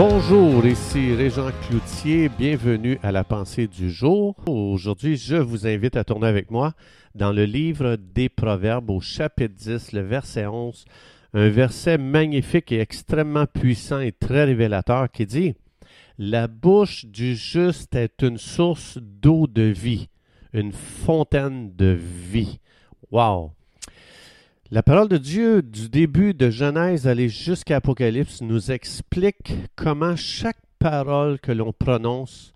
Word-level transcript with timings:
Bonjour, 0.00 0.64
ici 0.64 1.12
Régent 1.12 1.50
Cloutier, 1.66 2.28
bienvenue 2.28 3.00
à 3.02 3.10
la 3.10 3.24
pensée 3.24 3.66
du 3.66 3.90
jour. 3.90 4.36
Aujourd'hui, 4.46 5.16
je 5.16 5.34
vous 5.34 5.66
invite 5.66 5.96
à 5.96 6.04
tourner 6.04 6.28
avec 6.28 6.52
moi 6.52 6.74
dans 7.16 7.32
le 7.32 7.44
livre 7.44 7.96
des 7.96 8.28
Proverbes 8.28 8.90
au 8.90 9.00
chapitre 9.00 9.56
10, 9.56 9.90
le 9.94 10.02
verset 10.02 10.46
11, 10.46 10.84
un 11.34 11.48
verset 11.48 11.98
magnifique 11.98 12.70
et 12.70 12.78
extrêmement 12.78 13.46
puissant 13.46 13.98
et 13.98 14.12
très 14.12 14.44
révélateur 14.44 15.10
qui 15.10 15.26
dit 15.26 15.56
La 16.16 16.46
bouche 16.46 17.04
du 17.04 17.34
juste 17.34 17.96
est 17.96 18.22
une 18.22 18.38
source 18.38 19.00
d'eau 19.02 19.48
de 19.48 19.62
vie, 19.62 20.10
une 20.52 20.70
fontaine 20.70 21.74
de 21.74 21.98
vie. 21.98 22.60
Wow! 23.10 23.57
La 24.70 24.82
parole 24.82 25.08
de 25.08 25.16
Dieu 25.16 25.62
du 25.62 25.88
début 25.88 26.34
de 26.34 26.50
Genèse 26.50 27.06
aller 27.06 27.30
jusqu'à 27.30 27.76
Apocalypse 27.76 28.42
nous 28.42 28.70
explique 28.70 29.54
comment 29.76 30.14
chaque 30.14 30.60
parole 30.78 31.38
que 31.40 31.52
l'on 31.52 31.72
prononce 31.72 32.52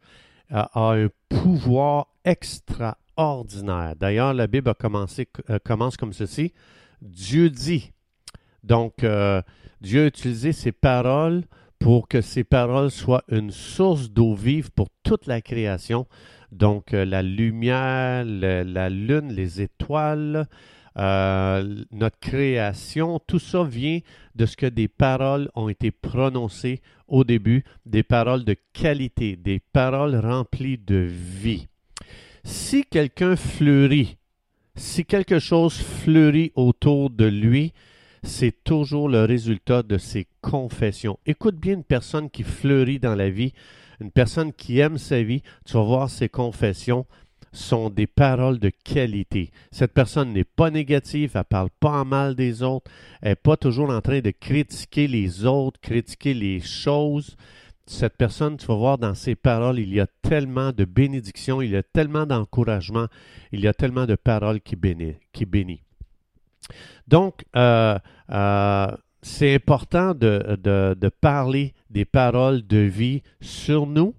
a, 0.51 0.93
un 0.93 1.09
pouvoir 1.31 2.09
extraordinaire. 2.27 3.95
D'ailleurs, 3.99 4.35
la 4.35 4.47
Bible 4.47 4.75
euh, 4.75 5.59
commence 5.65 5.97
comme 5.97 6.13
ceci. 6.13 6.53
Dieu 7.01 7.49
dit. 7.49 7.93
Donc, 8.63 9.05
euh, 9.05 9.41
Dieu 9.81 10.03
a 10.03 10.07
utilisé 10.07 10.53
ces 10.53 10.73
paroles 10.73 11.45
pour 11.79 12.09
que 12.09 12.21
ces 12.21 12.45
paroles 12.45 12.91
soient 12.91 13.25
une 13.31 13.51
source 13.51 14.11
d'eau 14.11 14.35
vive 14.35 14.71
pour 14.71 14.89
toute 15.03 15.27
la 15.27 15.41
création. 15.41 16.07
Donc, 16.51 16.93
euh, 16.93 17.07
la 17.07 17.23
lumière, 17.23 18.23
la 18.27 18.91
lune, 18.91 19.33
les 19.33 19.63
étoiles, 19.63 20.47
euh, 20.99 21.85
notre 21.91 22.19
création, 22.19 23.21
tout 23.27 23.39
ça 23.39 23.65
vient 23.65 24.01
de 24.35 24.47
ce 24.47 24.57
que 24.57 24.67
des 24.67 24.89
paroles 24.89 25.51
ont 25.55 25.69
été 25.69 25.91
prononcées 25.91 26.81
au 27.09 27.25
début, 27.25 27.65
des 27.87 28.03
paroles 28.03 28.45
de 28.45 28.57
qualité, 28.73 29.37
des 29.37 29.61
paroles 29.61 30.17
remplies 30.17 30.79
de 30.79 31.07
vie. 31.09 31.69
Si 32.45 32.85
quelqu'un 32.85 33.37
fleurit, 33.37 34.17
si 34.75 35.05
quelque 35.05 35.39
chose 35.39 35.75
fleurit 35.75 36.53
autour 36.55 37.11
de 37.11 37.27
lui, 37.27 37.73
c'est 38.25 38.65
toujours 38.65 39.09
le 39.09 39.25
résultat 39.25 39.83
de 39.83 39.99
ses 39.99 40.27
confessions. 40.41 41.19
Écoute 41.27 41.57
bien 41.57 41.75
une 41.75 41.85
personne 41.85 42.31
qui 42.31 42.43
fleurit 42.43 42.99
dans 42.99 43.15
la 43.15 43.31
vie, 43.31 43.53
une 44.01 44.11
personne 44.11 44.53
qui 44.53 44.79
aime 44.79 44.99
sa 44.99 45.23
vie, 45.23 45.43
tu 45.65 45.75
vas 45.75 45.83
voir 45.83 46.11
ses 46.11 46.29
confessions, 46.29 47.07
sont 47.53 47.91
des 47.91 48.07
paroles 48.07 48.59
de 48.59 48.71
qualité. 48.71 49.51
Cette 49.71 49.93
personne 49.93 50.33
n'est 50.33 50.45
pas 50.45 50.71
négative, 50.71 51.33
elle 51.35 51.45
parle 51.45 51.69
pas 51.79 52.01
en 52.01 52.05
mal 52.05 52.35
des 52.35 52.63
autres, 52.63 52.91
elle 53.21 53.33
n'est 53.33 53.37
pas 53.37 53.57
toujours 53.57 53.91
en 53.91 54.01
train 54.01 54.21
de 54.21 54.31
critiquer 54.31 55.07
les 55.07 55.45
autres, 55.45 55.79
critiquer 55.81 56.35
les 56.35 56.61
choses. 56.61 57.37
Cette 57.87 58.17
personne, 58.17 58.57
tu 58.57 58.67
vas 58.67 58.75
voir 58.75 58.99
dans 58.99 59.15
ses 59.15 59.35
paroles, 59.35 59.79
il 59.79 59.93
y 59.93 60.01
a 60.01 60.07
tellement 60.23 60.73
de 60.73 60.85
bénédictions, 60.85 61.61
il 61.61 61.71
y 61.71 61.77
a 61.77 61.83
tellement 61.83 62.25
d'encouragement, 62.25 63.07
il 63.53 63.61
y 63.61 63.69
a 63.69 63.75
tellement 63.75 64.07
de 64.07 64.15
paroles 64.15 64.61
qui. 64.61 64.77
Qui 65.33 65.45
bénit. 65.45 65.83
Donc, 67.07 67.45
euh, 67.55 67.99
euh, 68.31 68.97
c'est 69.21 69.55
important 69.55 70.15
de, 70.15 70.59
de 70.63 71.09
parler 71.09 71.75
des 71.91 72.05
paroles 72.05 72.67
de 72.67 72.79
vie 72.79 73.23
sur 73.41 73.87
nous 73.87 74.15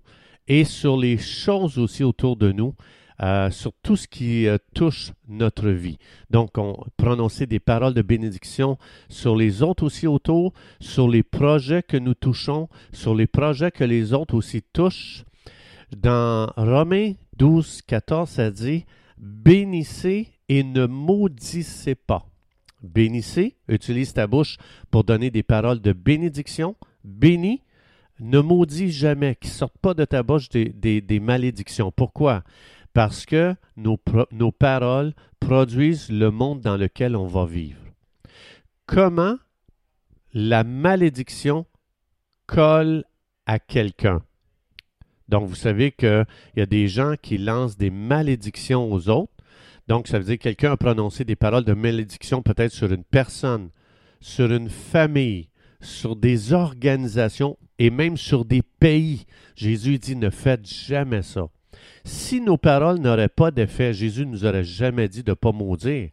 et 0.47 0.65
sur 0.65 0.97
les 0.97 1.17
choses 1.17 1.77
aussi 1.79 2.03
autour 2.03 2.37
de 2.37 2.51
nous. 2.51 2.75
Euh, 3.21 3.51
sur 3.51 3.73
tout 3.83 3.95
ce 3.95 4.07
qui 4.07 4.47
euh, 4.47 4.57
touche 4.73 5.11
notre 5.27 5.69
vie. 5.69 5.99
Donc, 6.31 6.57
on 6.57 6.83
prononcer 6.97 7.45
des 7.45 7.59
paroles 7.59 7.93
de 7.93 8.01
bénédiction 8.01 8.79
sur 9.07 9.35
les 9.35 9.61
autres 9.61 9.83
aussi 9.83 10.07
autour, 10.07 10.53
sur 10.79 11.07
les 11.07 11.21
projets 11.21 11.83
que 11.83 11.97
nous 11.97 12.15
touchons, 12.15 12.69
sur 12.91 13.13
les 13.13 13.27
projets 13.27 13.69
que 13.69 13.83
les 13.83 14.13
autres 14.13 14.33
aussi 14.33 14.63
touchent. 14.63 15.25
Dans 15.95 16.51
Romains 16.57 17.13
12, 17.37 17.83
14, 17.83 18.27
ça 18.27 18.49
dit 18.49 18.85
Bénissez 19.19 20.29
et 20.49 20.63
ne 20.63 20.87
maudissez 20.87 21.93
pas. 21.93 22.25
Bénissez, 22.81 23.55
utilise 23.67 24.13
ta 24.13 24.25
bouche 24.25 24.57
pour 24.89 25.03
donner 25.03 25.29
des 25.29 25.43
paroles 25.43 25.81
de 25.81 25.93
bénédiction. 25.93 26.75
Bénis, 27.03 27.61
ne 28.19 28.39
maudis 28.39 28.91
jamais, 28.91 29.35
qui 29.39 29.49
ne 29.49 29.53
sortent 29.53 29.77
pas 29.77 29.93
de 29.93 30.03
ta 30.03 30.23
bouche 30.23 30.49
des 30.49 31.19
malédictions. 31.21 31.91
Pourquoi? 31.91 32.43
Parce 32.93 33.25
que 33.25 33.55
nos, 33.75 33.97
paroles 34.51 35.13
produisent 35.39 36.11
le 36.11 36.29
monde 36.31 36.61
dans 36.61 36.77
lequel 36.77 37.15
on 37.15 37.27
va 37.27 37.45
vivre. 37.45 37.79
Comment 38.85 39.37
la 40.33 40.63
malédiction 40.63 41.65
colle 42.45 43.03
à 43.45 43.59
quelqu'un? 43.59 44.21
Donc, 45.27 45.47
vous 45.47 45.55
savez 45.55 45.91
qu'il 45.91 46.25
y 46.55 46.61
a 46.61 46.65
des 46.65 46.87
gens 46.87 47.15
qui 47.21 47.37
lancent 47.37 47.77
des 47.77 47.89
malédictions 47.89 48.91
aux 48.91 49.09
autres. 49.09 49.33
Donc, 49.87 50.07
ça 50.07 50.19
veut 50.19 50.25
dire 50.25 50.37
que 50.37 50.43
quelqu'un 50.43 50.73
a 50.73 50.77
prononcé 50.77 51.25
des 51.25 51.35
paroles 51.35 51.65
de 51.65 51.73
malédiction 51.73 52.41
peut-être 52.41 52.71
sur 52.71 52.91
une 52.91 53.03
personne, 53.03 53.69
sur 54.19 54.51
une 54.51 54.69
famille, 54.69 55.49
sur 55.81 56.15
des 56.15 56.53
organisations 56.53 57.57
et 57.79 57.89
même 57.89 58.17
sur 58.17 58.45
des 58.45 58.61
pays. 58.61 59.25
Jésus 59.55 59.97
dit 59.97 60.15
ne 60.15 60.29
faites 60.29 60.67
jamais 60.67 61.21
ça. 61.21 61.47
Si 62.03 62.41
nos 62.41 62.57
paroles 62.57 62.99
n'auraient 62.99 63.29
pas 63.29 63.51
d'effet, 63.51 63.93
Jésus 63.93 64.25
nous 64.25 64.45
aurait 64.45 64.63
jamais 64.63 65.07
dit 65.07 65.23
de 65.23 65.31
ne 65.31 65.35
pas 65.35 65.51
maudire, 65.51 66.09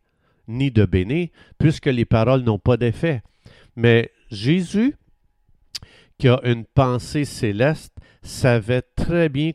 ni 0.49 0.71
de 0.71 0.85
bénir, 0.85 1.29
puisque 1.59 1.87
les 1.87 2.05
paroles 2.05 2.43
n'ont 2.43 2.59
pas 2.59 2.77
d'effet. 2.77 3.23
Mais 3.77 4.11
Jésus, 4.31 4.97
qui 6.19 6.29
a 6.29 6.41
une 6.45 6.65
pensée 6.65 7.25
céleste, 7.25 7.95
savait 8.23 8.83
très 8.83 9.29
bien 9.29 9.53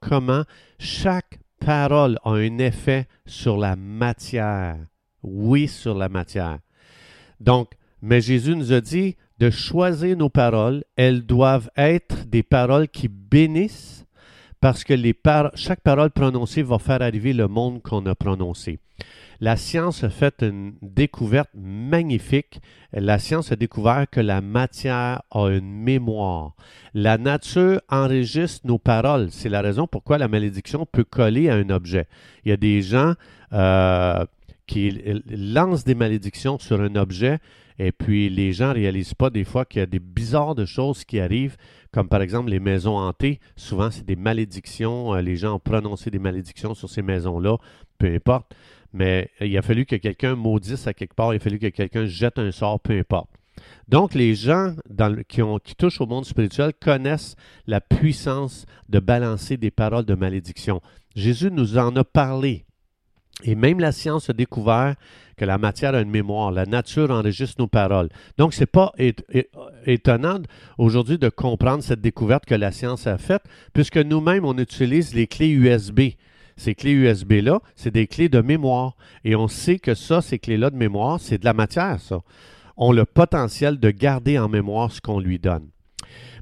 comment 0.00 0.44
chaque 0.78 1.40
parole 1.58 2.18
a 2.24 2.30
un 2.30 2.58
effet 2.58 3.06
sur 3.26 3.56
la 3.56 3.76
matière. 3.76 4.76
Oui, 5.22 5.68
sur 5.68 5.94
la 5.94 6.08
matière. 6.08 6.58
Donc, 7.40 7.72
mais 8.02 8.20
Jésus 8.20 8.54
nous 8.54 8.72
a 8.72 8.80
dit 8.80 9.16
de 9.38 9.50
choisir 9.50 10.16
nos 10.16 10.28
paroles. 10.28 10.84
Elles 10.96 11.24
doivent 11.24 11.70
être 11.76 12.26
des 12.26 12.42
paroles 12.42 12.88
qui 12.88 13.08
bénissent 13.08 14.03
parce 14.64 14.82
que 14.82 14.94
chaque 15.56 15.82
parole 15.82 16.10
prononcée 16.10 16.62
va 16.62 16.78
faire 16.78 17.02
arriver 17.02 17.34
le 17.34 17.48
monde 17.48 17.82
qu'on 17.82 18.06
a 18.06 18.14
prononcé. 18.14 18.78
La 19.38 19.56
science 19.56 20.04
a 20.04 20.08
fait 20.08 20.36
une 20.40 20.72
découverte 20.80 21.50
magnifique. 21.54 22.62
La 22.90 23.18
science 23.18 23.52
a 23.52 23.56
découvert 23.56 24.06
que 24.10 24.20
la 24.20 24.40
matière 24.40 25.20
a 25.30 25.48
une 25.48 25.70
mémoire. 25.70 26.54
La 26.94 27.18
nature 27.18 27.82
enregistre 27.90 28.66
nos 28.66 28.78
paroles. 28.78 29.28
C'est 29.32 29.50
la 29.50 29.60
raison 29.60 29.86
pourquoi 29.86 30.16
la 30.16 30.28
malédiction 30.28 30.86
peut 30.90 31.04
coller 31.04 31.50
à 31.50 31.56
un 31.56 31.68
objet. 31.68 32.06
Il 32.46 32.48
y 32.48 32.52
a 32.52 32.56
des 32.56 32.80
gens 32.80 33.12
euh, 33.52 34.24
qui 34.66 34.98
lancent 35.28 35.84
des 35.84 35.94
malédictions 35.94 36.58
sur 36.58 36.80
un 36.80 36.96
objet 36.96 37.38
et 37.78 37.92
puis 37.92 38.28
les 38.28 38.52
gens 38.52 38.68
ne 38.68 38.74
réalisent 38.74 39.14
pas 39.14 39.30
des 39.30 39.44
fois 39.44 39.64
qu'il 39.64 39.80
y 39.80 39.82
a 39.82 39.86
des 39.86 39.98
bizarres 39.98 40.54
de 40.54 40.64
choses 40.64 41.04
qui 41.04 41.18
arrivent, 41.18 41.56
comme 41.94 42.08
par 42.08 42.22
exemple 42.22 42.50
les 42.50 42.58
maisons 42.58 42.98
hantées. 42.98 43.38
Souvent, 43.54 43.88
c'est 43.88 44.04
des 44.04 44.16
malédictions. 44.16 45.14
Euh, 45.14 45.20
les 45.20 45.36
gens 45.36 45.54
ont 45.54 45.60
prononcé 45.60 46.10
des 46.10 46.18
malédictions 46.18 46.74
sur 46.74 46.90
ces 46.90 47.02
maisons-là, 47.02 47.56
peu 47.98 48.12
importe. 48.12 48.52
Mais 48.92 49.30
il 49.40 49.56
a 49.56 49.62
fallu 49.62 49.86
que 49.86 49.94
quelqu'un 49.94 50.34
maudisse 50.34 50.88
à 50.88 50.92
quelque 50.92 51.14
part, 51.14 51.32
il 51.32 51.36
a 51.36 51.38
fallu 51.38 51.60
que 51.60 51.68
quelqu'un 51.68 52.04
jette 52.06 52.40
un 52.40 52.50
sort, 52.50 52.80
peu 52.80 52.98
importe. 52.98 53.30
Donc, 53.86 54.14
les 54.14 54.34
gens 54.34 54.74
qui, 55.28 55.76
touchent 55.76 56.00
au 56.00 56.06
monde 56.06 56.24
spirituel 56.24 56.72
connaissent 56.74 57.36
la 57.68 57.80
puissance 57.80 58.66
de 58.88 58.98
balancer 58.98 59.56
des 59.56 59.70
paroles 59.70 60.04
de 60.04 60.14
malédiction. 60.14 60.80
Jésus 61.14 61.52
nous 61.52 61.78
en 61.78 61.94
a 61.94 62.02
parlé. 62.02 62.64
Et 63.44 63.54
même 63.54 63.78
la 63.78 63.92
science 63.92 64.28
a 64.30 64.32
découvert 64.32 64.96
que 65.36 65.44
la 65.44 65.58
matière 65.58 65.94
a 65.94 66.00
une 66.00 66.10
mémoire, 66.10 66.50
la 66.50 66.66
nature 66.66 67.10
enregistre 67.10 67.56
nos 67.60 67.66
paroles. 67.66 68.08
Donc, 68.38 68.54
ce 68.54 68.60
n'est 68.60 68.66
pas 68.66 68.92
étonnant 69.86 70.40
aujourd'hui 70.78 71.18
de 71.18 71.28
comprendre 71.28 71.82
cette 71.82 72.00
découverte 72.00 72.44
que 72.46 72.54
la 72.54 72.72
science 72.72 73.06
a 73.06 73.18
faite, 73.18 73.44
puisque 73.72 73.96
nous-mêmes, 73.96 74.44
on 74.44 74.58
utilise 74.58 75.14
les 75.14 75.26
clés 75.26 75.50
USB. 75.50 76.00
Ces 76.56 76.74
clés 76.74 76.92
USB-là, 76.92 77.60
c'est 77.74 77.92
des 77.92 78.06
clés 78.06 78.28
de 78.28 78.40
mémoire. 78.40 78.96
Et 79.24 79.34
on 79.34 79.48
sait 79.48 79.78
que 79.78 79.94
ça, 79.94 80.20
ces 80.20 80.38
clés-là 80.38 80.70
de 80.70 80.76
mémoire, 80.76 81.18
c'est 81.20 81.38
de 81.38 81.44
la 81.44 81.52
matière, 81.52 82.00
ça. 82.00 82.20
Ont 82.76 82.92
le 82.92 83.04
potentiel 83.04 83.78
de 83.78 83.90
garder 83.90 84.38
en 84.38 84.48
mémoire 84.48 84.92
ce 84.92 85.00
qu'on 85.00 85.20
lui 85.20 85.38
donne. 85.38 85.68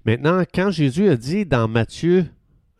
Maintenant, 0.04 0.42
quand 0.52 0.70
Jésus 0.70 1.08
a 1.08 1.16
dit 1.16 1.46
dans 1.46 1.68
Matthieu 1.68 2.26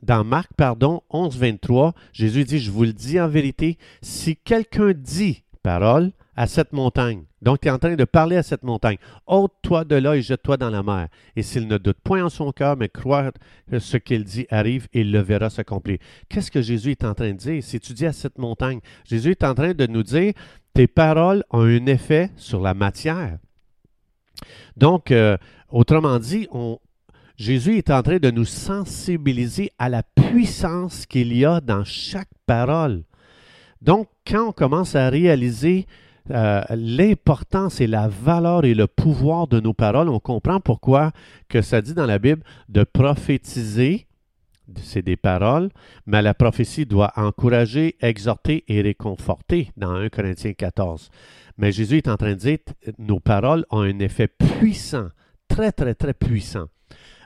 dans 0.03 0.25
Marc, 0.25 0.51
pardon, 0.57 1.03
11, 1.11 1.39
23, 1.39 1.95
Jésus 2.13 2.45
dit, 2.45 2.59
je 2.59 2.71
vous 2.71 2.85
le 2.85 2.93
dis 2.93 3.21
en 3.21 3.29
vérité, 3.29 3.79
si 4.03 4.37
quelqu'un 4.37 4.93
dit 4.93 5.45
parole 5.63 6.13
à 6.35 6.47
cette 6.47 6.73
montagne, 6.73 7.25
donc 7.43 7.61
tu 7.61 7.69
es 7.69 7.71
en 7.71 7.79
train 7.79 7.95
de 7.95 8.05
parler 8.05 8.37
à 8.37 8.43
cette 8.43 8.63
montagne, 8.63 8.97
ôte-toi 9.27 9.85
de 9.85 9.97
là 9.97 10.17
et 10.17 10.23
jette-toi 10.23 10.57
dans 10.57 10.71
la 10.71 10.83
mer. 10.83 11.09
Et 11.37 11.43
s'il 11.43 11.69
ne 11.69 11.77
doute 11.77 11.99
point 12.03 12.25
en 12.25 12.31
son 12.31 12.53
cœur, 12.53 12.77
mais 12.77 12.89
croit 12.89 13.33
que 13.71 13.79
ce 13.79 13.97
qu'il 13.97 14.25
dit 14.25 14.47
arrive, 14.51 14.89
il 14.93 15.13
le 15.13 15.21
verra 15.21 15.51
s'accomplir. 15.51 15.99
Qu'est-ce 16.29 16.51
que 16.51 16.63
Jésus 16.63 16.93
est 16.93 17.05
en 17.05 17.15
train 17.15 17.33
de 17.33 17.37
dire? 17.37 17.63
Si 17.63 17.79
tu 17.81 17.93
dis 17.93 18.07
à 18.07 18.13
cette 18.13 18.39
montagne, 18.39 18.81
Jésus 19.05 19.33
est 19.33 19.45
en 19.45 19.55
train 19.55 19.75
de 19.75 19.87
nous 19.87 20.03
dire, 20.03 20.33
tes 20.73 20.87
paroles 20.87 21.45
ont 21.51 21.63
un 21.63 21.87
effet 21.87 22.31
sur 22.37 22.63
la 22.63 22.75
matière. 22.75 23.39
Donc, 24.77 25.11
euh, 25.11 25.37
autrement 25.69 26.19
dit, 26.19 26.49
Jésus 27.37 27.77
est 27.77 27.91
en 27.91 28.03
train 28.03 28.19
de 28.19 28.31
nous 28.31 28.45
sensibiliser 28.45 29.71
à 29.79 29.89
la 29.89 30.03
puissance 30.03 31.07
qu'il 31.07 31.37
y 31.37 31.45
a 31.45 31.61
dans 31.61 31.85
chaque 31.85 32.31
parole. 32.47 33.05
Donc, 33.83 34.09
quand 34.25 34.49
on 34.49 34.53
commence 34.53 34.95
à 34.95 35.11
réaliser 35.11 35.87
euh, 36.31 36.63
l'importance 36.71 37.81
et 37.81 37.89
la 37.89 38.07
valeur 38.07 38.65
et 38.65 38.75
le 38.75 38.87
pouvoir 38.87 39.49
de 39.49 39.59
nos 39.59 39.75
paroles, 39.75 40.09
on 40.09 40.21
comprend 40.21 40.61
pourquoi 40.61 41.11
que 41.49 41.63
ça 41.63 41.83
dit 41.83 41.93
dans 41.93 42.07
la 42.07 42.21
Bible 42.21 42.45
de 42.69 42.85
prophétiser, 42.85 44.07
c'est 44.77 45.03
des 45.03 45.17
paroles, 45.17 45.69
mais 46.07 46.23
la 46.23 46.33
prophétie 46.33 46.87
doit 46.87 47.13
encourager, 47.17 47.97
exhorter 48.01 48.63
et 48.69 48.83
réconforter 48.83 49.73
dans 49.77 49.91
1 49.91 50.11
Corinthiens 50.11 50.53
14. 50.53 51.11
Mais 51.59 51.73
Jésus 51.73 51.97
est 51.97 52.09
en 52.09 52.17
train 52.17 52.35
de 52.35 52.39
dire, 52.39 52.59
nos 52.99 53.19
paroles 53.19 53.67
ont 53.71 53.81
un 53.81 53.99
effet 53.99 54.29
puissant, 54.29 55.09
très, 55.49 55.73
très, 55.73 55.97
très 55.97 56.15
puissant. 56.15 56.67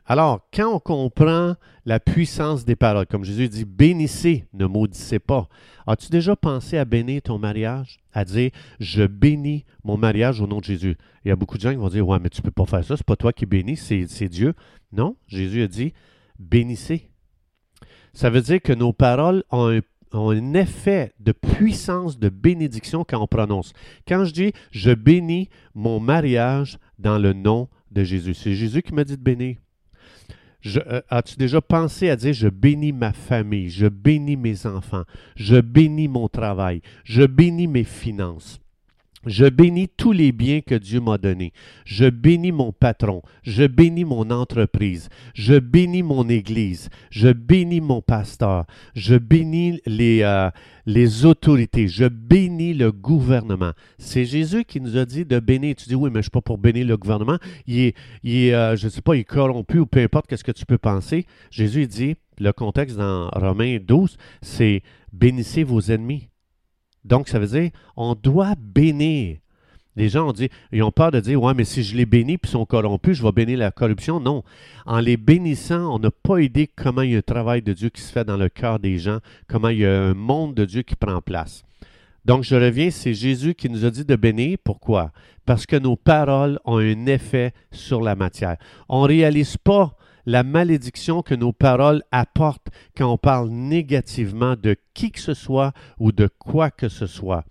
Alors, 0.08 0.46
quand 0.54 0.72
on 0.72 0.78
comprend 0.78 1.56
la 1.84 1.98
puissance 1.98 2.64
des 2.64 2.76
paroles, 2.76 3.06
comme 3.06 3.24
Jésus 3.24 3.48
dit, 3.48 3.64
bénissez, 3.64 4.44
ne 4.52 4.66
maudissez 4.66 5.18
pas. 5.18 5.48
As-tu 5.86 6.10
déjà 6.10 6.36
pensé 6.36 6.78
à 6.78 6.84
bénir 6.84 7.22
ton 7.22 7.38
mariage? 7.38 7.98
À 8.12 8.24
dire, 8.24 8.50
je 8.78 9.04
bénis 9.04 9.64
mon 9.82 9.96
mariage 9.96 10.40
au 10.40 10.46
nom 10.46 10.60
de 10.60 10.64
Jésus. 10.64 10.96
Il 11.24 11.28
y 11.28 11.30
a 11.32 11.36
beaucoup 11.36 11.56
de 11.56 11.62
gens 11.62 11.70
qui 11.70 11.76
vont 11.76 11.88
dire, 11.88 12.06
ouais, 12.06 12.20
mais 12.20 12.30
tu 12.30 12.40
ne 12.40 12.44
peux 12.44 12.52
pas 12.52 12.66
faire 12.66 12.84
ça, 12.84 12.96
c'est 12.96 13.06
pas 13.06 13.16
toi 13.16 13.32
qui 13.32 13.46
bénis, 13.46 13.76
c'est 13.76 14.28
Dieu. 14.28 14.54
Non, 14.92 15.16
Jésus 15.26 15.62
a 15.62 15.68
dit, 15.68 15.92
bénissez. 16.38 17.10
Ça 18.12 18.30
veut 18.30 18.42
dire 18.42 18.62
que 18.62 18.72
nos 18.72 18.92
paroles 18.92 19.42
ont 19.50 19.68
un 19.68 19.80
ont 20.12 20.30
un 20.30 20.54
effet 20.54 21.12
de 21.18 21.32
puissance 21.32 22.18
de 22.18 22.28
bénédiction 22.28 23.04
quand 23.04 23.20
on 23.20 23.26
prononce. 23.26 23.72
Quand 24.06 24.24
je 24.24 24.32
dis 24.32 24.52
je 24.70 24.92
bénis 24.92 25.50
mon 25.74 26.00
mariage 26.00 26.78
dans 26.98 27.18
le 27.18 27.32
nom 27.32 27.68
de 27.90 28.04
Jésus, 28.04 28.34
c'est 28.34 28.54
Jésus 28.54 28.82
qui 28.82 28.94
m'a 28.94 29.04
dit 29.04 29.16
de 29.16 29.22
bénir. 29.22 29.56
Euh, 30.74 31.00
as-tu 31.08 31.36
déjà 31.36 31.60
pensé 31.60 32.10
à 32.10 32.16
dire 32.16 32.32
je 32.32 32.48
bénis 32.48 32.92
ma 32.92 33.12
famille, 33.12 33.70
je 33.70 33.86
bénis 33.86 34.36
mes 34.36 34.66
enfants, 34.66 35.04
je 35.36 35.56
bénis 35.56 36.08
mon 36.08 36.28
travail, 36.28 36.82
je 37.04 37.22
bénis 37.22 37.68
mes 37.68 37.84
finances? 37.84 38.60
Je 39.26 39.46
bénis 39.46 39.88
tous 39.88 40.12
les 40.12 40.32
biens 40.32 40.60
que 40.60 40.74
Dieu 40.74 41.00
m'a 41.00 41.18
donnés. 41.18 41.52
Je 41.84 42.06
bénis 42.06 42.52
mon 42.52 42.72
patron. 42.72 43.22
Je 43.42 43.66
bénis 43.66 44.04
mon 44.04 44.30
entreprise. 44.30 45.08
Je 45.34 45.58
bénis 45.58 46.02
mon 46.02 46.28
église. 46.28 46.88
Je 47.10 47.28
bénis 47.28 47.80
mon 47.80 48.00
pasteur. 48.00 48.66
Je 48.94 49.16
bénis 49.16 49.80
les, 49.84 50.22
euh, 50.22 50.50
les 50.86 51.24
autorités. 51.24 51.88
Je 51.88 52.04
bénis 52.04 52.72
le 52.74 52.92
gouvernement. 52.92 53.72
C'est 53.98 54.24
Jésus 54.24 54.64
qui 54.64 54.80
nous 54.80 54.96
a 54.96 55.04
dit 55.04 55.24
de 55.24 55.40
bénir. 55.40 55.74
Tu 55.74 55.88
dis, 55.88 55.96
oui, 55.96 56.10
mais 56.10 56.16
je 56.16 56.18
ne 56.18 56.22
suis 56.22 56.30
pas 56.30 56.40
pour 56.40 56.58
bénir 56.58 56.86
le 56.86 56.96
gouvernement. 56.96 57.38
Il 57.66 57.80
est, 57.80 57.94
il 58.22 58.52
euh, 58.52 58.76
je 58.76 58.86
ne 58.86 58.90
sais 58.90 59.02
pas, 59.02 59.16
il 59.16 59.20
est 59.20 59.24
corrompu 59.24 59.80
ou 59.80 59.86
peu 59.86 60.00
importe 60.00 60.28
qu'est-ce 60.28 60.44
que 60.44 60.52
tu 60.52 60.64
peux 60.64 60.78
penser. 60.78 61.26
Jésus 61.50 61.86
dit, 61.88 62.14
le 62.38 62.52
contexte 62.52 62.96
dans 62.96 63.28
Romains 63.30 63.78
12, 63.80 64.16
c'est 64.42 64.82
bénissez 65.12 65.64
vos 65.64 65.80
ennemis. 65.80 66.28
Donc, 67.06 67.28
ça 67.28 67.38
veut 67.38 67.46
dire, 67.46 67.70
on 67.96 68.14
doit 68.14 68.54
bénir. 68.58 69.38
Les 69.96 70.10
gens 70.10 70.28
ont 70.28 70.32
dit, 70.32 70.50
ils 70.72 70.82
ont 70.82 70.90
peur 70.90 71.10
de 71.10 71.20
dire, 71.20 71.42
ouais, 71.42 71.54
mais 71.54 71.64
si 71.64 71.82
je 71.82 71.96
les 71.96 72.04
bénis 72.04 72.36
puis 72.36 72.50
sont 72.50 72.66
corrompus, 72.66 73.16
je 73.16 73.22
vais 73.22 73.32
bénir 73.32 73.58
la 73.58 73.70
corruption. 73.70 74.20
Non. 74.20 74.44
En 74.84 75.00
les 75.00 75.16
bénissant, 75.16 75.94
on 75.94 75.98
n'a 75.98 76.10
pas 76.10 76.40
idée 76.40 76.68
comment 76.68 77.00
il 77.00 77.12
y 77.12 77.14
a 77.14 77.18
un 77.18 77.22
travail 77.22 77.62
de 77.62 77.72
Dieu 77.72 77.88
qui 77.88 78.02
se 78.02 78.12
fait 78.12 78.24
dans 78.24 78.36
le 78.36 78.50
cœur 78.50 78.78
des 78.78 78.98
gens, 78.98 79.20
comment 79.48 79.70
il 79.70 79.78
y 79.78 79.86
a 79.86 80.02
un 80.02 80.14
monde 80.14 80.54
de 80.54 80.66
Dieu 80.66 80.82
qui 80.82 80.96
prend 80.96 81.22
place. 81.22 81.64
Donc, 82.26 82.42
je 82.42 82.56
reviens, 82.56 82.90
c'est 82.90 83.14
Jésus 83.14 83.54
qui 83.54 83.70
nous 83.70 83.84
a 83.84 83.90
dit 83.90 84.04
de 84.04 84.16
bénir. 84.16 84.58
Pourquoi? 84.62 85.12
Parce 85.46 85.64
que 85.64 85.76
nos 85.76 85.96
paroles 85.96 86.58
ont 86.64 86.78
un 86.78 87.06
effet 87.06 87.54
sur 87.70 88.02
la 88.02 88.16
matière. 88.16 88.56
On 88.88 89.04
ne 89.04 89.08
réalise 89.08 89.56
pas 89.56 89.96
la 90.26 90.42
malédiction 90.42 91.22
que 91.22 91.34
nos 91.34 91.52
paroles 91.52 92.02
apportent 92.10 92.68
quand 92.96 93.10
on 93.10 93.16
parle 93.16 93.48
négativement 93.48 94.56
de 94.60 94.76
qui 94.92 95.10
que 95.10 95.20
ce 95.20 95.34
soit 95.34 95.72
ou 95.98 96.12
de 96.12 96.28
quoi 96.38 96.70
que 96.70 96.88
ce 96.88 97.06
soit. 97.06 97.44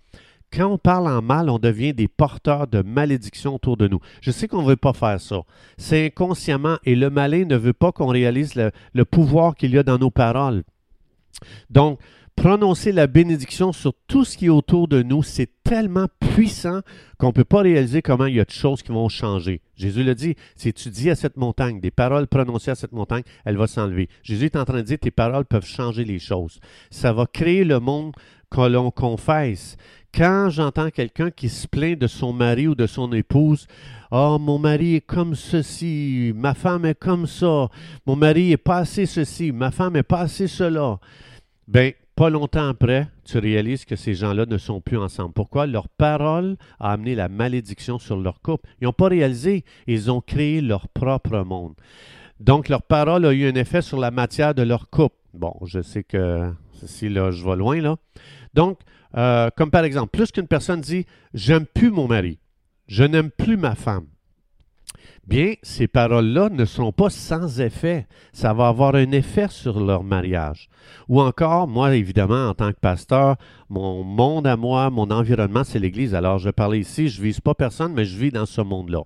Quand 0.52 0.70
on 0.70 0.78
parle 0.78 1.08
en 1.08 1.22
mal, 1.22 1.50
on 1.50 1.58
devient 1.58 1.92
des 1.92 2.08
porteurs 2.08 2.66
de 2.66 2.82
malédiction 2.82 3.56
autour 3.56 3.76
de 3.76 3.88
nous. 3.88 3.98
Je 4.20 4.30
sais 4.30 4.46
qu'on 4.46 4.62
ne 4.62 4.68
veut 4.68 4.76
pas 4.76 4.92
faire 4.92 5.20
ça. 5.20 5.42
C'est 5.76 6.06
inconsciemment 6.06 6.78
et 6.84 6.94
le 6.94 7.10
malin 7.10 7.44
ne 7.44 7.56
veut 7.56 7.72
pas 7.72 7.92
qu'on 7.92 8.06
réalise 8.06 8.54
le, 8.54 8.70
le 8.94 9.04
pouvoir 9.04 9.56
qu'il 9.56 9.72
y 9.72 9.78
a 9.78 9.82
dans 9.82 9.98
nos 9.98 10.10
paroles. 10.10 10.62
Donc, 11.68 11.98
prononcer 12.36 12.92
la 12.92 13.06
bénédiction 13.06 13.72
sur 13.72 13.94
tout 14.06 14.24
ce 14.24 14.36
qui 14.36 14.46
est 14.46 14.50
autour 14.50 14.86
de 14.86 15.02
nous, 15.02 15.22
c'est 15.22 15.50
tellement 15.64 16.06
puissant 16.20 16.80
qu'on 17.18 17.28
ne 17.28 17.32
peut 17.32 17.44
pas 17.44 17.62
réaliser 17.62 18.02
comment 18.02 18.26
il 18.26 18.36
y 18.36 18.40
a 18.40 18.44
de 18.44 18.50
choses 18.50 18.82
qui 18.82 18.92
vont 18.92 19.08
changer. 19.08 19.62
Jésus 19.74 20.04
le 20.04 20.14
dit, 20.14 20.36
si 20.54 20.72
tu 20.72 20.90
dis 20.90 21.10
à 21.10 21.16
cette 21.16 21.36
montagne, 21.36 21.80
des 21.80 21.90
paroles 21.90 22.28
prononcées 22.28 22.70
à 22.70 22.74
cette 22.76 22.92
montagne, 22.92 23.24
elle 23.44 23.56
va 23.56 23.66
s'enlever. 23.66 24.08
Jésus 24.22 24.44
est 24.44 24.56
en 24.56 24.64
train 24.64 24.76
de 24.76 24.82
dire, 24.82 24.98
tes 24.98 25.10
paroles 25.10 25.46
peuvent 25.46 25.66
changer 25.66 26.04
les 26.04 26.18
choses. 26.18 26.60
Ça 26.90 27.12
va 27.12 27.26
créer 27.26 27.64
le 27.64 27.80
monde 27.80 28.12
que 28.50 28.60
l'on 28.60 28.90
confesse. 28.90 29.76
Quand 30.14 30.48
j'entends 30.50 30.90
quelqu'un 30.90 31.30
qui 31.30 31.48
se 31.48 31.66
plaint 31.66 31.98
de 31.98 32.06
son 32.06 32.32
mari 32.32 32.68
ou 32.68 32.74
de 32.74 32.86
son 32.86 33.12
épouse, 33.12 33.66
Oh, 34.12 34.38
mon 34.40 34.58
mari 34.58 34.96
est 34.96 35.00
comme 35.00 35.34
ceci, 35.34 36.32
ma 36.36 36.54
femme 36.54 36.84
est 36.84 36.98
comme 36.98 37.26
ça, 37.26 37.68
mon 38.06 38.14
mari 38.14 38.52
est 38.52 38.56
pas 38.56 38.78
assez 38.78 39.04
ceci, 39.04 39.50
ma 39.50 39.72
femme 39.72 39.96
est 39.96 40.04
pas 40.04 40.20
assez 40.20 40.46
cela. 40.46 41.00
Ben, 41.66 41.92
pas 42.16 42.30
longtemps 42.30 42.66
après, 42.66 43.08
tu 43.24 43.38
réalises 43.38 43.84
que 43.84 43.94
ces 43.94 44.14
gens-là 44.14 44.46
ne 44.46 44.56
sont 44.56 44.80
plus 44.80 44.96
ensemble. 44.96 45.34
Pourquoi? 45.34 45.66
Leur 45.66 45.88
parole 45.88 46.56
a 46.80 46.92
amené 46.92 47.14
la 47.14 47.28
malédiction 47.28 47.98
sur 47.98 48.16
leur 48.16 48.40
couple. 48.40 48.68
Ils 48.80 48.84
n'ont 48.84 48.92
pas 48.94 49.08
réalisé, 49.08 49.64
ils 49.86 50.10
ont 50.10 50.22
créé 50.22 50.62
leur 50.62 50.88
propre 50.88 51.44
monde. 51.44 51.74
Donc, 52.40 52.70
leur 52.70 52.82
parole 52.82 53.26
a 53.26 53.32
eu 53.32 53.46
un 53.46 53.54
effet 53.54 53.82
sur 53.82 53.98
la 53.98 54.10
matière 54.10 54.54
de 54.54 54.62
leur 54.62 54.88
couple. 54.88 55.16
Bon, 55.34 55.54
je 55.66 55.82
sais 55.82 56.02
que 56.02 56.50
ceci, 56.72 57.10
là, 57.10 57.30
je 57.30 57.44
vais 57.44 57.56
loin, 57.56 57.80
là. 57.82 57.96
Donc, 58.54 58.80
euh, 59.16 59.50
comme 59.54 59.70
par 59.70 59.84
exemple, 59.84 60.08
plus 60.10 60.32
qu'une 60.32 60.48
personne 60.48 60.80
dit 60.80 61.04
J'aime 61.34 61.66
plus 61.66 61.90
mon 61.90 62.08
mari, 62.08 62.38
je 62.88 63.04
n'aime 63.04 63.30
plus 63.30 63.58
ma 63.58 63.74
femme 63.74 64.06
bien, 65.26 65.54
ces 65.62 65.88
paroles-là 65.88 66.48
ne 66.50 66.64
seront 66.64 66.92
pas 66.92 67.10
sans 67.10 67.60
effet. 67.60 68.06
Ça 68.32 68.52
va 68.52 68.68
avoir 68.68 68.94
un 68.94 69.10
effet 69.12 69.48
sur 69.50 69.80
leur 69.80 70.04
mariage. 70.04 70.68
Ou 71.08 71.20
encore, 71.20 71.68
moi, 71.68 71.94
évidemment, 71.94 72.48
en 72.48 72.54
tant 72.54 72.72
que 72.72 72.80
pasteur, 72.80 73.36
mon 73.68 74.04
monde 74.04 74.46
à 74.46 74.56
moi, 74.56 74.90
mon 74.90 75.10
environnement, 75.10 75.64
c'est 75.64 75.78
l'Église. 75.78 76.14
Alors, 76.14 76.38
je 76.38 76.50
parlais 76.50 76.80
ici, 76.80 77.08
je 77.08 77.20
ne 77.20 77.26
vise 77.26 77.40
pas 77.40 77.54
personne, 77.54 77.92
mais 77.92 78.04
je 78.04 78.16
vis 78.16 78.30
dans 78.30 78.46
ce 78.46 78.60
monde-là. 78.60 79.02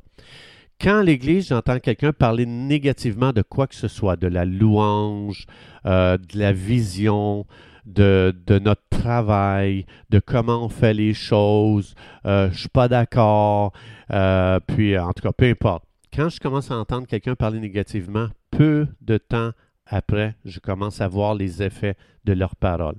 Quand 0.81 1.03
l'Église, 1.03 1.49
j'entends 1.49 1.79
quelqu'un 1.79 2.13
parler 2.15 2.47
négativement 2.47 3.33
de 3.33 3.43
quoi 3.43 3.67
que 3.67 3.75
ce 3.75 3.87
soit, 3.87 4.17
de 4.17 4.27
la 4.27 4.47
louange, 4.47 5.47
euh, 5.85 6.17
de 6.17 6.39
la 6.39 6.53
vision, 6.53 7.45
de, 7.87 8.35
notre 8.63 8.83
travail, 8.91 9.87
de 10.11 10.19
comment 10.19 10.65
on 10.65 10.69
fait 10.69 10.95
les 10.95 11.15
choses, 11.15 11.95
euh, 12.27 12.51
je 12.53 12.61
suis 12.61 12.69
pas 12.69 12.89
d'accord, 12.89 13.73
euh, 14.11 14.61
puis 14.67 14.99
en 14.99 15.13
tout 15.13 15.23
cas, 15.23 15.33
peu 15.33 15.47
importe 15.47 15.85
quand 16.15 16.29
je 16.29 16.41
commence 16.41 16.71
à 16.71 16.77
entendre 16.77 17.07
quelqu'un 17.07 17.37
parler 17.37 17.61
négativement, 17.61 18.29
peu 18.51 18.89
de 19.01 19.19
temps 19.19 19.53
après, 19.87 20.35
je 20.45 20.59
commence 20.61 21.01
à 21.01 21.09
voir 21.09 21.35
les 21.35 21.63
effets 21.63 21.97
de 22.25 22.33
leurs 22.33 22.57
paroles. 22.57 22.97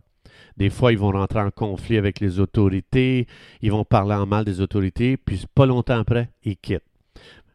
Des 0.58 0.70
fois, 0.70 0.92
ils 0.92 0.98
vont 0.98 1.12
rentrer 1.12 1.40
en 1.40 1.52
conflit 1.52 1.98
avec 1.98 2.20
les 2.20 2.40
autorités, 2.40 3.28
ils 3.62 3.72
vont 3.72 3.86
parler 3.86 4.16
en 4.16 4.26
mal 4.26 4.46
des 4.46 4.62
autorités, 4.62 5.18
puis 5.18 5.44
pas 5.54 5.66
longtemps 5.66 6.00
après, 6.00 6.30
ils 6.44 6.58
quittent. 6.58 6.84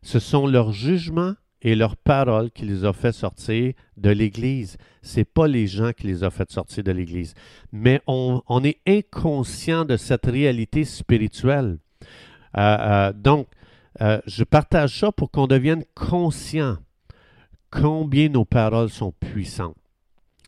Ce 0.02 0.18
sont 0.18 0.46
leurs 0.46 0.72
jugements 0.72 1.34
et 1.66 1.74
leurs 1.74 1.96
paroles 1.96 2.52
qui 2.52 2.64
les 2.64 2.84
ont 2.84 2.92
fait 2.92 3.10
sortir 3.10 3.72
de 3.96 4.10
l'Église. 4.10 4.76
Ce 5.02 5.18
n'est 5.18 5.24
pas 5.24 5.48
les 5.48 5.66
gens 5.66 5.90
qui 5.92 6.06
les 6.06 6.22
ont 6.22 6.30
fait 6.30 6.48
sortir 6.48 6.84
de 6.84 6.92
l'Église. 6.92 7.34
Mais 7.72 8.00
on, 8.06 8.40
est 8.62 8.78
inconscient 8.86 9.84
de 9.84 9.96
cette 9.96 10.26
réalité 10.26 10.84
spirituelle. 10.84 11.78
Euh, 12.56 12.60
euh, 12.60 13.12
donc, 13.12 13.48
euh, 14.00 14.20
je 14.28 14.44
partage 14.44 15.00
ça 15.00 15.10
pour 15.10 15.28
qu'on 15.32 15.48
devienne 15.48 15.82
conscient 15.96 16.76
combien 17.72 18.28
nos 18.28 18.44
paroles 18.44 18.90
sont 18.90 19.12
puissantes. 19.18 19.74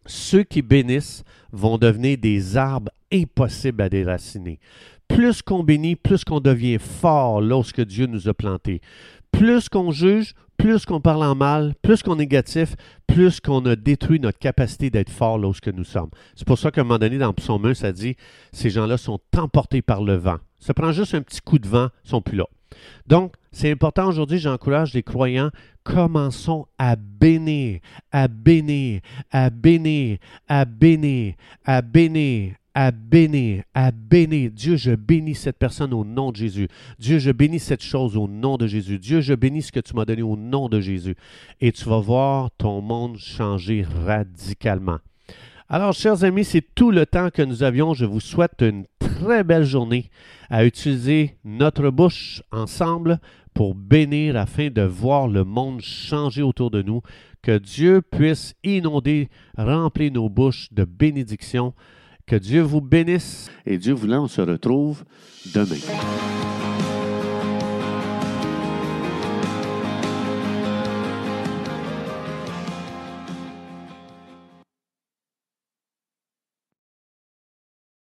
Ceux 0.06 0.44
qui 0.44 0.62
bénissent 0.62 1.24
vont 1.50 1.78
devenir 1.78 2.16
des 2.16 2.56
arbres 2.56 2.92
impossibles 3.12 3.82
à 3.82 3.88
déraciner. 3.88 4.60
Plus 5.08 5.42
qu'on 5.42 5.64
bénit, 5.64 5.96
plus 5.96 6.22
qu'on 6.22 6.38
devient 6.38 6.78
fort 6.78 7.40
lorsque 7.40 7.80
Dieu 7.80 8.06
nous 8.06 8.28
a 8.28 8.34
plantés. 8.34 8.80
Plus 9.32 9.68
qu'on 9.68 9.90
juge, 9.90 10.34
plus 10.58 10.84
qu'on 10.84 11.00
parle 11.00 11.22
en 11.22 11.34
mal, 11.34 11.74
plus 11.82 12.02
qu'on 12.02 12.16
est 12.16 12.18
négatif, 12.18 12.74
plus 13.06 13.40
qu'on 13.40 13.64
a 13.64 13.76
détruit 13.76 14.20
notre 14.20 14.38
capacité 14.38 14.90
d'être 14.90 15.10
fort 15.10 15.38
lorsque 15.38 15.68
nous 15.68 15.84
sommes. 15.84 16.10
C'est 16.34 16.46
pour 16.46 16.58
ça 16.58 16.70
qu'à 16.70 16.82
un 16.82 16.84
moment 16.84 16.98
donné, 16.98 17.16
dans 17.16 17.32
Psaume 17.32 17.64
1, 17.64 17.74
ça 17.74 17.92
dit 17.92 18.16
ces 18.52 18.68
gens-là 18.68 18.98
sont 18.98 19.20
emportés 19.36 19.80
par 19.80 20.02
le 20.02 20.16
vent. 20.16 20.38
Ça 20.58 20.74
prend 20.74 20.92
juste 20.92 21.14
un 21.14 21.22
petit 21.22 21.40
coup 21.40 21.58
de 21.58 21.68
vent, 21.68 21.88
ils 22.04 22.10
sont 22.10 22.20
plus 22.20 22.36
là. 22.36 22.44
Donc, 23.06 23.34
c'est 23.52 23.70
important 23.70 24.08
aujourd'hui, 24.08 24.38
j'encourage 24.38 24.92
les 24.92 25.02
croyants, 25.02 25.50
commençons 25.84 26.66
à 26.76 26.96
bénir, 26.96 27.80
à 28.12 28.28
bénir, 28.28 29.00
à 29.30 29.50
bénir, 29.50 30.18
à 30.48 30.64
bénir, 30.64 31.34
à 31.64 31.82
bénir, 31.82 32.54
à 32.74 32.90
bénir, 32.90 33.64
à 33.74 33.90
bénir. 33.90 34.50
Dieu, 34.52 34.76
je 34.76 34.92
bénis 34.92 35.34
cette 35.34 35.58
personne 35.58 35.92
au 35.92 36.04
nom 36.04 36.30
de 36.30 36.36
Jésus. 36.36 36.68
Dieu, 36.98 37.18
je 37.18 37.30
bénis 37.30 37.58
cette 37.58 37.82
chose 37.82 38.16
au 38.16 38.28
nom 38.28 38.56
de 38.56 38.66
Jésus. 38.66 38.98
Dieu, 38.98 39.20
je 39.20 39.34
bénis 39.34 39.62
ce 39.62 39.72
que 39.72 39.80
tu 39.80 39.94
m'as 39.94 40.04
donné 40.04 40.22
au 40.22 40.36
nom 40.36 40.68
de 40.68 40.80
Jésus. 40.80 41.16
Et 41.60 41.72
tu 41.72 41.88
vas 41.88 41.98
voir 41.98 42.50
ton 42.52 42.80
monde 42.80 43.16
changer 43.18 43.84
radicalement. 44.06 44.98
Alors, 45.68 45.92
chers 45.92 46.24
amis, 46.24 46.44
c'est 46.44 46.74
tout 46.74 46.90
le 46.90 47.04
temps 47.04 47.30
que 47.30 47.42
nous 47.42 47.62
avions. 47.62 47.94
Je 47.94 48.06
vous 48.06 48.20
souhaite 48.20 48.60
une 48.62 48.86
très 48.98 49.44
belle 49.44 49.64
journée 49.64 50.08
à 50.48 50.64
utiliser 50.64 51.36
notre 51.44 51.90
bouche 51.90 52.42
ensemble 52.52 53.18
pour 53.52 53.74
bénir 53.74 54.36
afin 54.36 54.70
de 54.70 54.82
voir 54.82 55.26
le 55.26 55.44
monde 55.44 55.80
changer 55.80 56.42
autour 56.42 56.70
de 56.70 56.80
nous. 56.80 57.02
Que 57.42 57.58
Dieu 57.58 58.02
puisse 58.02 58.54
inonder, 58.62 59.28
remplir 59.56 60.12
nos 60.12 60.28
bouches 60.28 60.68
de 60.72 60.84
bénédictions 60.84 61.74
que 62.28 62.36
Dieu 62.36 62.60
vous 62.60 62.82
bénisse 62.82 63.50
et 63.66 63.78
Dieu 63.78 63.94
voulant, 63.94 64.24
on 64.24 64.28
se 64.28 64.42
retrouve 64.42 65.04
demain. 65.54 65.78